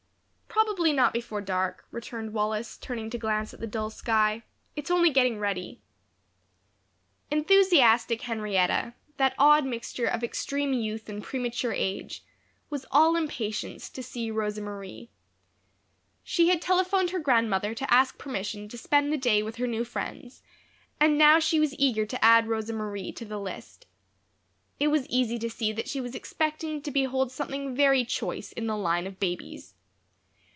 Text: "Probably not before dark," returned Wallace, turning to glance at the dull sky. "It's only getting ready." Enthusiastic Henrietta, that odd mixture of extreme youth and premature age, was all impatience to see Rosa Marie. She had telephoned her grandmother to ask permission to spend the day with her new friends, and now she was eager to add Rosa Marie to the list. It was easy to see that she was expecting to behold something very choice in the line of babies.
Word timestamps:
"Probably 0.53 0.93
not 0.93 1.11
before 1.13 1.41
dark," 1.41 1.85
returned 1.91 2.33
Wallace, 2.33 2.77
turning 2.77 3.09
to 3.09 3.17
glance 3.17 3.53
at 3.53 3.59
the 3.59 3.67
dull 3.67 3.89
sky. 3.89 4.43
"It's 4.75 4.91
only 4.91 5.09
getting 5.09 5.37
ready." 5.39 5.81
Enthusiastic 7.31 8.21
Henrietta, 8.21 8.93
that 9.17 9.33
odd 9.39 9.65
mixture 9.65 10.05
of 10.05 10.23
extreme 10.23 10.71
youth 10.73 11.09
and 11.09 11.23
premature 11.23 11.73
age, 11.73 12.23
was 12.69 12.85
all 12.91 13.15
impatience 13.15 13.89
to 13.89 14.03
see 14.03 14.29
Rosa 14.31 14.61
Marie. 14.61 15.09
She 16.23 16.49
had 16.49 16.61
telephoned 16.61 17.09
her 17.09 17.19
grandmother 17.19 17.73
to 17.73 17.93
ask 17.93 18.17
permission 18.17 18.69
to 18.69 18.77
spend 18.77 19.11
the 19.11 19.17
day 19.17 19.41
with 19.43 19.55
her 19.55 19.67
new 19.67 19.83
friends, 19.83 20.41
and 20.99 21.17
now 21.17 21.39
she 21.39 21.59
was 21.59 21.75
eager 21.79 22.05
to 22.05 22.23
add 22.23 22.47
Rosa 22.47 22.73
Marie 22.73 23.11
to 23.13 23.25
the 23.25 23.39
list. 23.39 23.87
It 24.79 24.87
was 24.89 25.07
easy 25.07 25.37
to 25.39 25.49
see 25.49 25.71
that 25.73 25.89
she 25.89 25.99
was 25.99 26.15
expecting 26.15 26.81
to 26.83 26.91
behold 26.91 27.31
something 27.31 27.75
very 27.75 28.05
choice 28.05 28.51
in 28.51 28.67
the 28.67 28.77
line 28.77 29.07
of 29.07 29.19
babies. 29.19 29.75